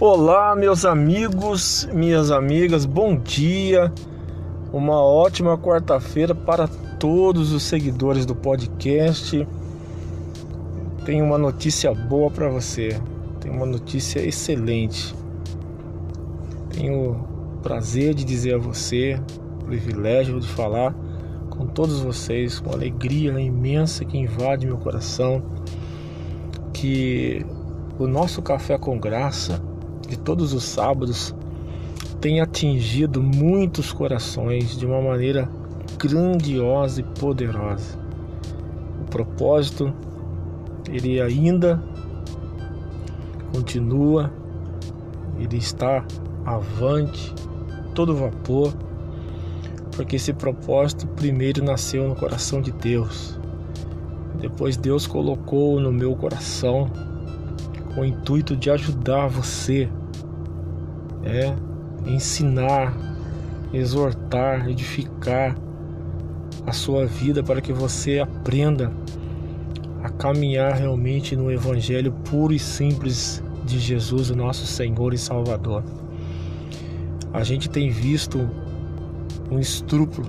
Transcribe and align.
Olá, 0.00 0.54
meus 0.54 0.84
amigos, 0.84 1.88
minhas 1.92 2.30
amigas, 2.30 2.86
bom 2.86 3.16
dia. 3.16 3.92
Uma 4.72 5.02
ótima 5.02 5.58
quarta-feira 5.58 6.36
para 6.36 6.68
todos 6.68 7.50
os 7.50 7.64
seguidores 7.64 8.24
do 8.24 8.32
podcast. 8.32 9.44
Tenho 11.04 11.24
uma 11.24 11.36
notícia 11.36 11.92
boa 11.92 12.30
para 12.30 12.48
você. 12.48 12.96
Tenho 13.40 13.56
uma 13.56 13.66
notícia 13.66 14.20
excelente. 14.20 15.12
Tenho 16.70 17.16
prazer 17.60 18.14
de 18.14 18.22
dizer 18.22 18.54
a 18.54 18.58
você, 18.58 19.20
o 19.60 19.64
privilégio 19.64 20.38
de 20.38 20.46
falar 20.46 20.94
com 21.50 21.66
todos 21.66 21.98
vocês, 21.98 22.60
com 22.60 22.70
alegria 22.70 23.32
imensa 23.40 24.04
que 24.04 24.16
invade 24.16 24.64
meu 24.64 24.78
coração, 24.78 25.42
que 26.72 27.44
o 27.98 28.06
nosso 28.06 28.40
café 28.40 28.78
com 28.78 28.96
graça 28.96 29.60
de 30.08 30.18
todos 30.18 30.52
os 30.52 30.64
sábados 30.64 31.34
tem 32.20 32.40
atingido 32.40 33.22
muitos 33.22 33.92
corações 33.92 34.76
de 34.76 34.84
uma 34.84 35.00
maneira 35.00 35.48
grandiosa 35.98 37.00
e 37.00 37.04
poderosa. 37.04 37.98
O 39.02 39.10
propósito, 39.10 39.92
ele 40.88 41.20
ainda 41.20 41.80
continua, 43.52 44.32
ele 45.38 45.56
está 45.58 46.04
avante, 46.44 47.34
todo 47.94 48.16
vapor, 48.16 48.74
porque 49.92 50.16
esse 50.16 50.32
propósito 50.32 51.06
primeiro 51.08 51.64
nasceu 51.64 52.08
no 52.08 52.16
coração 52.16 52.60
de 52.60 52.72
Deus. 52.72 53.38
Depois 54.40 54.76
Deus 54.76 55.06
colocou 55.06 55.80
no 55.80 55.92
meu 55.92 56.14
coração 56.14 56.90
com 57.94 58.02
o 58.02 58.04
intuito 58.04 58.56
de 58.56 58.70
ajudar 58.70 59.26
você, 59.26 59.88
é 61.24 61.54
ensinar, 62.06 62.96
exortar, 63.72 64.68
edificar 64.68 65.56
a 66.66 66.72
sua 66.72 67.06
vida 67.06 67.42
para 67.42 67.60
que 67.60 67.72
você 67.72 68.18
aprenda 68.18 68.92
a 70.02 70.08
caminhar 70.08 70.72
realmente 70.74 71.34
no 71.34 71.50
evangelho 71.50 72.12
puro 72.30 72.52
e 72.52 72.58
simples 72.58 73.42
de 73.64 73.78
Jesus, 73.78 74.30
o 74.30 74.36
nosso 74.36 74.66
Senhor 74.66 75.12
e 75.12 75.18
Salvador. 75.18 75.84
A 77.32 77.42
gente 77.42 77.68
tem 77.68 77.90
visto 77.90 78.48
um 79.50 79.58
estruplo 79.58 80.24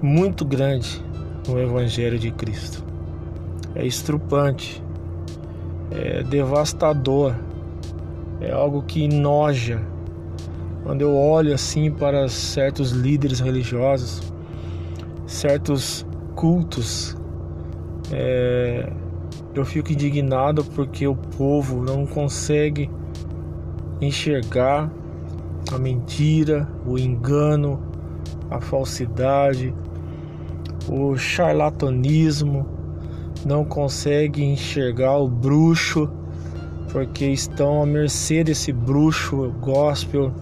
muito 0.00 0.44
grande 0.44 1.02
no 1.46 1.58
evangelho 1.58 2.18
de 2.18 2.30
Cristo. 2.30 2.84
É 3.74 3.86
estrupante 3.86 4.82
é 5.90 6.22
devastador, 6.22 7.34
é 8.40 8.50
algo 8.50 8.82
que 8.82 9.06
noja. 9.06 9.80
Quando 10.82 11.02
eu 11.02 11.14
olho 11.14 11.54
assim 11.54 11.90
para 11.90 12.28
certos 12.28 12.90
líderes 12.90 13.40
religiosos, 13.40 14.32
certos 15.26 16.06
cultos, 16.34 17.16
é, 18.10 18.90
eu 19.54 19.64
fico 19.64 19.92
indignado 19.92 20.64
porque 20.64 21.06
o 21.06 21.14
povo 21.14 21.82
não 21.82 22.06
consegue 22.06 22.90
enxergar 24.00 24.90
a 25.72 25.78
mentira, 25.78 26.66
o 26.86 26.98
engano, 26.98 27.80
a 28.50 28.60
falsidade, 28.60 29.74
o 30.88 31.16
charlatanismo 31.16 32.66
não 33.44 33.64
conseguem 33.64 34.54
enxergar 34.54 35.18
o 35.18 35.28
bruxo 35.28 36.10
porque 36.92 37.26
estão 37.26 37.82
à 37.82 37.86
mercê 37.86 38.42
desse 38.42 38.72
bruxo 38.72 39.52
gospel, 39.60 40.32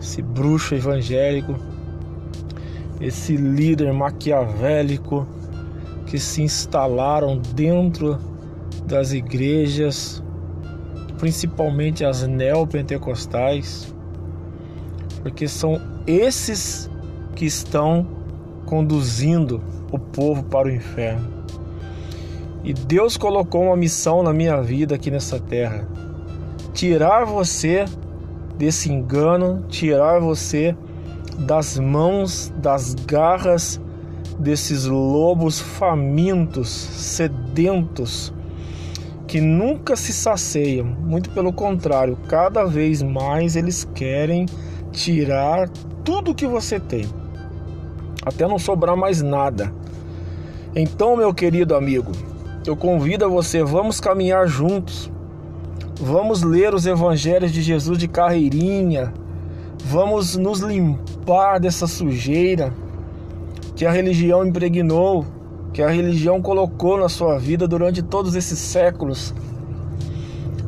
esse 0.00 0.22
bruxo 0.22 0.74
evangélico, 0.74 1.56
esse 3.00 3.36
líder 3.36 3.92
maquiavélico 3.92 5.26
que 6.06 6.18
se 6.18 6.42
instalaram 6.42 7.38
dentro 7.54 8.18
das 8.86 9.12
igrejas, 9.12 10.22
principalmente 11.18 12.04
as 12.04 12.26
neopentecostais, 12.26 13.92
porque 15.22 15.48
são 15.48 15.80
esses 16.06 16.88
que 17.34 17.44
estão 17.44 18.06
conduzindo 18.64 19.60
o 19.90 19.98
povo 19.98 20.44
para 20.44 20.68
o 20.68 20.70
inferno. 20.70 21.35
E 22.66 22.72
Deus 22.74 23.16
colocou 23.16 23.62
uma 23.66 23.76
missão 23.76 24.24
na 24.24 24.32
minha 24.32 24.60
vida 24.60 24.96
aqui 24.96 25.08
nessa 25.08 25.38
terra: 25.38 25.86
tirar 26.74 27.24
você 27.24 27.84
desse 28.58 28.90
engano, 28.90 29.64
tirar 29.68 30.18
você 30.18 30.76
das 31.38 31.78
mãos, 31.78 32.52
das 32.56 32.92
garras 32.94 33.80
desses 34.36 34.84
lobos 34.84 35.60
famintos, 35.60 36.68
sedentos, 36.68 38.34
que 39.28 39.40
nunca 39.40 39.94
se 39.94 40.12
saciam, 40.12 40.86
muito 40.86 41.30
pelo 41.30 41.52
contrário, 41.52 42.18
cada 42.26 42.64
vez 42.64 43.00
mais 43.00 43.54
eles 43.54 43.84
querem 43.94 44.44
tirar 44.90 45.68
tudo 46.02 46.34
que 46.34 46.48
você 46.48 46.80
tem, 46.80 47.06
até 48.24 48.44
não 48.48 48.58
sobrar 48.58 48.96
mais 48.96 49.22
nada. 49.22 49.72
Então, 50.74 51.16
meu 51.16 51.32
querido 51.32 51.74
amigo, 51.74 52.12
eu 52.68 52.76
convido 52.76 53.24
a 53.24 53.28
você, 53.28 53.62
vamos 53.62 54.00
caminhar 54.00 54.46
juntos. 54.46 55.10
Vamos 56.00 56.42
ler 56.42 56.74
os 56.74 56.86
evangelhos 56.86 57.52
de 57.52 57.62
Jesus 57.62 57.98
de 57.98 58.08
carreirinha. 58.08 59.12
Vamos 59.84 60.36
nos 60.36 60.60
limpar 60.60 61.58
dessa 61.60 61.86
sujeira 61.86 62.72
que 63.74 63.86
a 63.86 63.90
religião 63.90 64.44
impregnou, 64.44 65.24
que 65.72 65.82
a 65.82 65.88
religião 65.88 66.42
colocou 66.42 66.98
na 66.98 67.08
sua 67.08 67.38
vida 67.38 67.68
durante 67.68 68.02
todos 68.02 68.34
esses 68.34 68.58
séculos. 68.58 69.34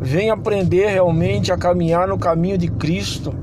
Vem 0.00 0.30
aprender 0.30 0.86
realmente 0.88 1.50
a 1.50 1.56
caminhar 1.56 2.06
no 2.06 2.18
caminho 2.18 2.56
de 2.56 2.68
Cristo. 2.68 3.34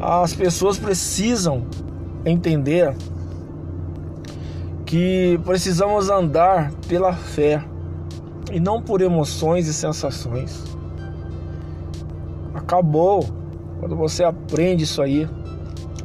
As 0.00 0.34
pessoas 0.34 0.78
precisam 0.78 1.64
entender 2.24 2.94
que 4.86 5.40
precisamos 5.44 6.10
andar 6.10 6.70
pela 6.86 7.12
fé 7.12 7.64
e 8.52 8.60
não 8.60 8.80
por 8.80 9.00
emoções 9.00 9.66
e 9.66 9.72
sensações. 9.72 10.62
Acabou 12.54 13.26
quando 13.80 13.96
você 13.96 14.22
aprende 14.22 14.84
isso 14.84 15.00
aí. 15.00 15.28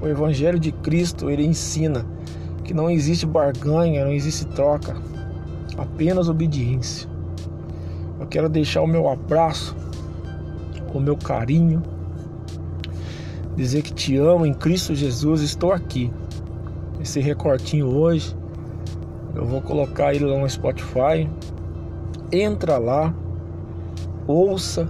O 0.02 0.08
Evangelho 0.08 0.60
de 0.60 0.72
Cristo 0.72 1.30
ele 1.30 1.46
ensina 1.46 2.06
que 2.64 2.74
não 2.74 2.90
existe 2.90 3.26
barganha, 3.26 4.06
não 4.06 4.12
existe 4.12 4.46
troca, 4.48 4.96
apenas 5.78 6.30
obediência. 6.30 7.10
Eu 8.20 8.28
quero 8.28 8.48
deixar 8.48 8.82
o 8.82 8.88
meu 8.88 9.10
abraço, 9.10 9.76
o 10.94 11.00
meu 11.00 11.18
carinho, 11.18 11.84
dizer 13.56 13.82
que 13.82 13.94
te 13.94 14.16
amo 14.16 14.46
em 14.46 14.54
Cristo 14.54 14.96
Jesus, 14.96 15.42
estou 15.42 15.74
aqui. 15.74 16.12
Esse 17.02 17.20
recortinho 17.20 17.88
hoje 17.88 18.39
eu 19.36 19.46
vou 19.46 19.62
colocar 19.62 20.14
ele 20.14 20.26
lá 20.26 20.38
no 20.38 20.50
Spotify. 20.50 21.30
Entra 22.32 22.78
lá, 22.78 23.14
ouça, 24.28 24.90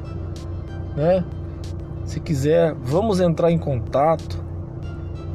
né? 0.95 1.23
Se 2.03 2.19
quiser, 2.19 2.73
vamos 2.73 3.19
entrar 3.19 3.51
em 3.51 3.57
contato 3.57 4.43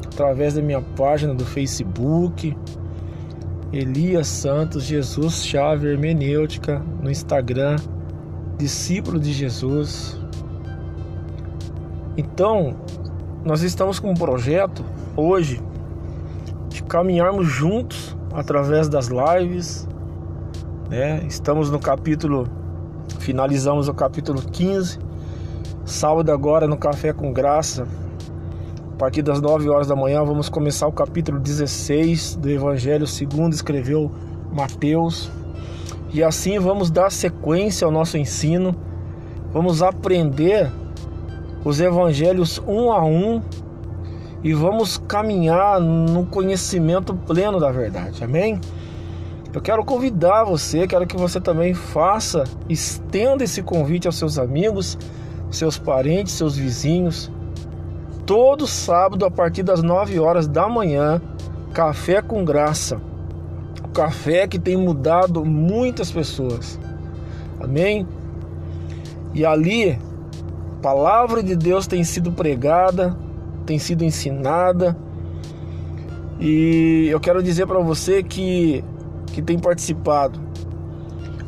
através 0.06 0.54
da 0.54 0.62
minha 0.62 0.80
página 0.80 1.32
do 1.32 1.44
Facebook, 1.44 2.56
Elias 3.72 4.26
Santos 4.26 4.82
Jesus 4.82 5.44
Chave 5.44 5.88
Hermenêutica 5.88 6.82
no 7.00 7.10
Instagram, 7.10 7.76
discípulo 8.58 9.20
de 9.20 9.32
Jesus. 9.32 10.20
Então, 12.16 12.76
nós 13.44 13.62
estamos 13.62 14.00
com 14.00 14.10
um 14.10 14.14
projeto 14.14 14.84
hoje 15.16 15.60
de 16.68 16.82
caminharmos 16.82 17.46
juntos 17.46 18.03
através 18.34 18.88
das 18.88 19.08
lives. 19.08 19.88
Né? 20.90 21.24
Estamos 21.26 21.70
no 21.70 21.78
capítulo, 21.78 22.46
finalizamos 23.20 23.88
o 23.88 23.94
capítulo 23.94 24.42
15. 24.42 24.98
Sábado 25.84 26.32
agora 26.32 26.66
no 26.66 26.76
Café 26.76 27.12
com 27.12 27.32
Graça, 27.32 27.86
a 28.92 28.96
partir 28.96 29.22
das 29.22 29.40
9 29.40 29.68
horas 29.68 29.86
da 29.86 29.94
manhã, 29.94 30.24
vamos 30.24 30.48
começar 30.48 30.86
o 30.86 30.92
capítulo 30.92 31.38
16 31.38 32.36
do 32.36 32.48
Evangelho 32.48 33.06
segundo 33.06 33.52
escreveu 33.52 34.10
Mateus. 34.52 35.30
E 36.12 36.22
assim 36.22 36.58
vamos 36.58 36.90
dar 36.90 37.10
sequência 37.10 37.84
ao 37.84 37.90
nosso 37.90 38.16
ensino. 38.16 38.74
Vamos 39.52 39.82
aprender 39.82 40.70
os 41.64 41.80
evangelhos 41.80 42.62
um 42.66 42.92
a 42.92 43.04
um 43.04 43.42
e 44.44 44.52
vamos 44.52 44.98
caminhar 44.98 45.80
no 45.80 46.26
conhecimento 46.26 47.14
pleno 47.14 47.58
da 47.58 47.72
verdade. 47.72 48.22
Amém? 48.22 48.60
Eu 49.54 49.60
quero 49.62 49.82
convidar 49.84 50.44
você, 50.44 50.86
quero 50.86 51.06
que 51.06 51.16
você 51.16 51.40
também 51.40 51.72
faça, 51.72 52.44
estenda 52.68 53.42
esse 53.42 53.62
convite 53.62 54.06
aos 54.06 54.16
seus 54.16 54.38
amigos, 54.38 54.98
seus 55.50 55.78
parentes, 55.78 56.34
seus 56.34 56.56
vizinhos. 56.56 57.30
Todo 58.26 58.66
sábado, 58.66 59.24
a 59.24 59.30
partir 59.30 59.62
das 59.62 59.82
9 59.82 60.20
horas 60.20 60.46
da 60.46 60.68
manhã, 60.68 61.22
Café 61.72 62.20
com 62.20 62.44
Graça. 62.44 63.00
O 63.82 63.88
café 63.88 64.46
que 64.46 64.58
tem 64.58 64.76
mudado 64.76 65.44
muitas 65.44 66.10
pessoas. 66.10 66.78
Amém? 67.60 68.06
E 69.32 69.46
ali, 69.46 69.92
a 69.92 70.82
palavra 70.82 71.42
de 71.42 71.56
Deus 71.56 71.86
tem 71.86 72.04
sido 72.04 72.32
pregada, 72.32 73.16
tem 73.64 73.78
sido 73.78 74.04
ensinada. 74.04 74.96
E 76.38 77.08
eu 77.10 77.20
quero 77.20 77.42
dizer 77.42 77.66
para 77.66 77.78
você 77.80 78.22
que, 78.22 78.84
que 79.32 79.40
tem 79.40 79.58
participado, 79.58 80.40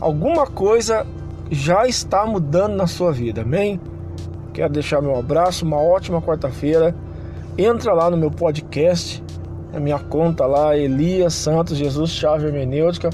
alguma 0.01 0.47
coisa 0.47 1.07
já 1.51 1.87
está 1.87 2.25
mudando 2.27 2.75
na 2.75 2.87
sua 2.87 3.13
vida, 3.13 3.43
amém? 3.43 3.81
Quero 4.53 4.73
deixar 4.73 5.03
meu 5.03 5.17
abraço, 5.19 5.65
uma 5.65 5.77
ótima 5.77 6.23
quarta-feira. 6.23 6.95
Entra 7.59 7.93
lá 7.93 8.11
no 8.11 8.17
meu 8.17 8.31
podcast, 8.31 9.23
a 9.73 9.79
minha 9.81 9.99
conta 9.99 10.47
lá, 10.47 10.77
Elias 10.77 11.35
Santos 11.35 11.77
Jesus 11.77 12.11
Chave 12.11 12.47
Hermenêutica. 12.47 13.11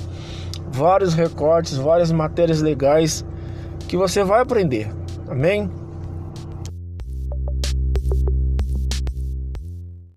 Vários 0.70 1.14
recortes, 1.14 1.76
várias 1.76 2.12
matérias 2.12 2.62
legais 2.62 3.24
que 3.88 3.96
você 3.96 4.22
vai 4.24 4.40
aprender. 4.40 4.88
Amém? 5.28 5.81